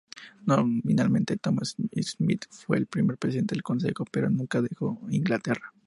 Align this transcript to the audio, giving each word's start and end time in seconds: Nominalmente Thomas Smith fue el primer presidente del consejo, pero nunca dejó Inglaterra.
Nominalmente 0.47 1.37
Thomas 1.37 1.77
Smith 1.99 2.45
fue 2.49 2.77
el 2.77 2.87
primer 2.87 3.19
presidente 3.19 3.53
del 3.53 3.61
consejo, 3.61 4.03
pero 4.11 4.31
nunca 4.31 4.59
dejó 4.59 4.99
Inglaterra. 5.11 5.73